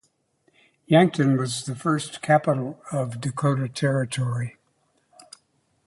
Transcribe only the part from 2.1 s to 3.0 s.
capital